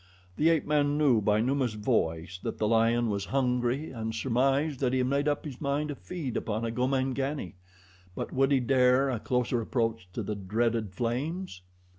The 0.35 0.49
ape 0.49 0.65
man 0.65 0.97
knew 0.97 1.21
by 1.21 1.41
Numa's 1.41 1.75
voice 1.75 2.39
that 2.41 2.57
the 2.57 2.67
lion 2.67 3.11
was 3.11 3.25
hungry 3.25 3.91
and 3.91 4.15
surmised 4.15 4.79
that 4.79 4.93
he 4.93 4.97
had 4.97 5.07
made 5.07 5.27
up 5.27 5.45
his 5.45 5.61
mind 5.61 5.89
to 5.89 5.95
feed 5.95 6.35
upon 6.35 6.65
a 6.65 6.71
Gomangani; 6.71 7.53
but 8.15 8.33
would 8.33 8.51
he 8.51 8.61
dare 8.61 9.11
a 9.11 9.19
closer 9.19 9.61
approach 9.61 10.09
to 10.13 10.23
the 10.23 10.33
dreaded 10.33 10.95
flames? 10.95 11.61